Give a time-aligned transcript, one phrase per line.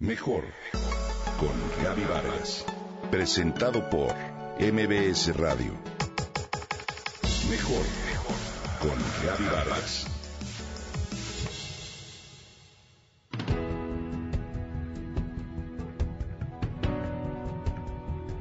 [0.00, 0.44] Mejor
[1.40, 2.64] con Gaby Vargas.
[3.10, 4.14] Presentado por
[4.60, 5.72] MBS Radio.
[7.50, 7.84] Mejor
[8.78, 10.06] con Gaby Vargas.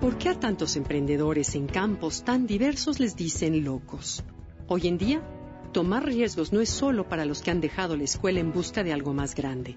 [0.00, 4.22] ¿Por qué a tantos emprendedores en campos tan diversos les dicen locos?
[4.68, 5.20] Hoy en día,
[5.72, 8.92] tomar riesgos no es solo para los que han dejado la escuela en busca de
[8.92, 9.76] algo más grande.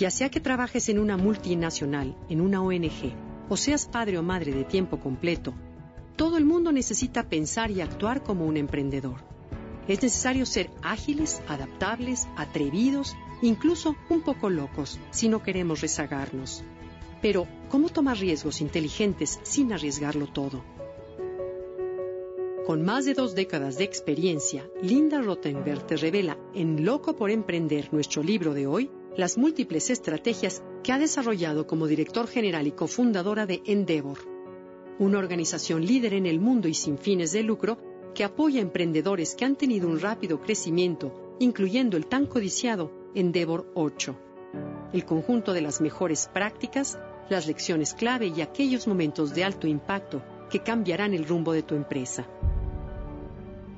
[0.00, 3.12] Ya sea que trabajes en una multinacional, en una ONG,
[3.50, 5.52] o seas padre o madre de tiempo completo,
[6.16, 9.18] todo el mundo necesita pensar y actuar como un emprendedor.
[9.88, 16.64] Es necesario ser ágiles, adaptables, atrevidos, incluso un poco locos, si no queremos rezagarnos.
[17.20, 20.64] Pero, ¿cómo tomar riesgos inteligentes sin arriesgarlo todo?
[22.64, 27.92] Con más de dos décadas de experiencia, Linda Rottenberg te revela en Loco por Emprender,
[27.92, 33.46] nuestro libro de hoy, las múltiples estrategias que ha desarrollado como director general y cofundadora
[33.46, 34.18] de Endeavor,
[34.98, 37.78] una organización líder en el mundo y sin fines de lucro
[38.14, 43.70] que apoya a emprendedores que han tenido un rápido crecimiento, incluyendo el tan codiciado Endeavor
[43.74, 44.16] 8.
[44.92, 50.22] El conjunto de las mejores prácticas, las lecciones clave y aquellos momentos de alto impacto
[50.50, 52.28] que cambiarán el rumbo de tu empresa.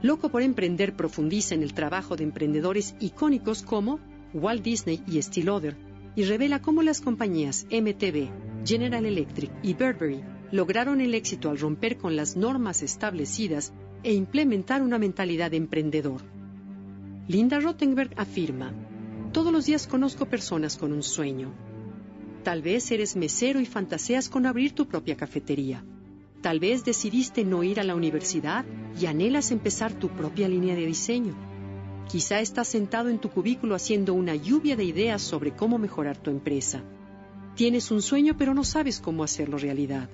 [0.00, 4.00] Loco por Emprender profundiza en el trabajo de emprendedores icónicos como
[4.34, 5.76] Walt Disney y Steve Lauder,
[6.14, 8.28] y revela cómo las compañías MTV,
[8.64, 14.82] General Electric y Burberry lograron el éxito al romper con las normas establecidas e implementar
[14.82, 16.20] una mentalidad de emprendedor.
[17.28, 18.72] Linda Rottenberg afirma,
[19.32, 21.52] todos los días conozco personas con un sueño.
[22.42, 25.84] Tal vez eres mesero y fantaseas con abrir tu propia cafetería.
[26.42, 28.64] Tal vez decidiste no ir a la universidad
[29.00, 31.51] y anhelas empezar tu propia línea de diseño.
[32.08, 36.30] Quizá estás sentado en tu cubículo haciendo una lluvia de ideas sobre cómo mejorar tu
[36.30, 36.82] empresa.
[37.54, 40.08] Tienes un sueño pero no sabes cómo hacerlo realidad.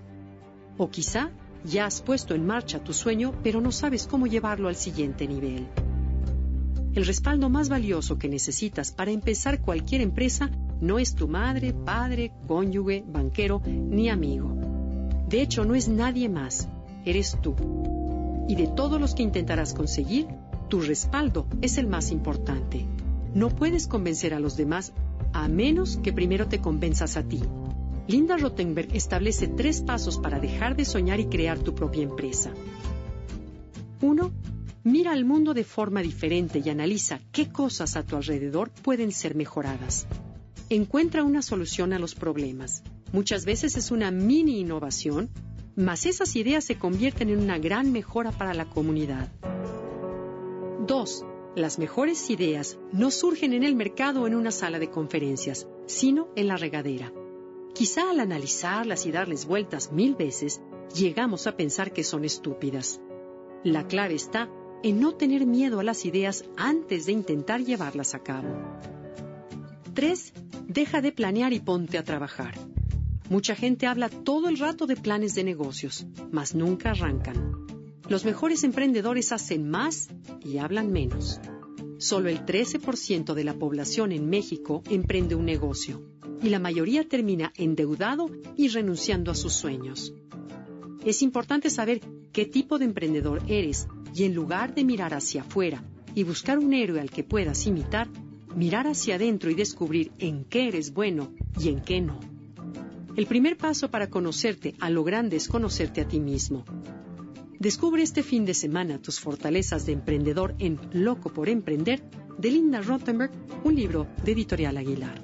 [0.77, 1.31] O quizá
[1.65, 5.67] ya has puesto en marcha tu sueño pero no sabes cómo llevarlo al siguiente nivel.
[6.95, 10.51] El respaldo más valioso que necesitas para empezar cualquier empresa
[10.81, 14.53] no es tu madre, padre, cónyuge, banquero ni amigo.
[15.29, 16.69] De hecho, no es nadie más,
[17.05, 17.55] eres tú.
[18.49, 20.27] Y de todos los que intentarás conseguir,
[20.69, 22.87] tu respaldo es el más importante.
[23.35, 24.93] No puedes convencer a los demás
[25.33, 27.41] a menos que primero te convenzas a ti.
[28.07, 32.53] Linda Rottenberg establece tres pasos para dejar de soñar y crear tu propia empresa.
[34.01, 34.33] 1.
[34.85, 39.35] Mira al mundo de forma diferente y analiza qué cosas a tu alrededor pueden ser
[39.35, 40.07] mejoradas.
[40.71, 42.83] Encuentra una solución a los problemas.
[43.13, 45.29] Muchas veces es una mini innovación,
[45.77, 49.29] mas esas ideas se convierten en una gran mejora para la comunidad.
[50.89, 51.25] 2.
[51.55, 56.29] Las mejores ideas no surgen en el mercado o en una sala de conferencias, sino
[56.35, 57.13] en la regadera.
[57.75, 60.63] Quizá al analizarlas y darles vueltas mil veces,
[60.95, 63.03] llegamos a pensar que son estúpidas.
[63.65, 64.49] La clave está
[64.83, 68.49] en no tener miedo a las ideas antes de intentar llevarlas a cabo.
[69.93, 70.33] 3.
[70.69, 72.55] Deja de planear y ponte a trabajar.
[73.29, 77.78] Mucha gente habla todo el rato de planes de negocios, mas nunca arrancan.
[78.09, 80.09] Los mejores emprendedores hacen más
[80.43, 81.41] y hablan menos.
[81.99, 86.03] Solo el 13% de la población en México emprende un negocio
[86.43, 90.15] y la mayoría termina endeudado y renunciando a sus sueños.
[91.05, 92.01] Es importante saber
[92.33, 96.73] qué tipo de emprendedor eres y en lugar de mirar hacia afuera y buscar un
[96.73, 98.09] héroe al que puedas imitar,
[98.57, 102.21] mirar hacia adentro y descubrir en qué eres bueno y en qué no.
[103.17, 106.65] El primer paso para conocerte a lo grande es conocerte a ti mismo.
[107.59, 112.05] Descubre este fin de semana tus fortalezas de emprendedor en Loco por Emprender
[112.39, 113.33] de Linda Rottenberg,
[113.65, 115.21] un libro de Editorial Aguilar.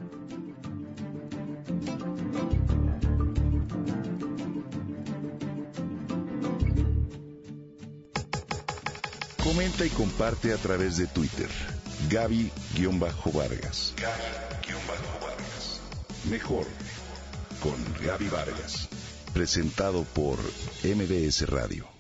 [9.45, 11.49] Comenta y comparte a través de Twitter.
[12.11, 13.95] Gaby-Vargas.
[13.97, 15.81] Gaby-Vargas.
[16.29, 16.67] Mejor
[17.61, 18.89] con Gaby Vargas.
[19.33, 20.39] Presentado por
[20.83, 21.94] MBS Radio.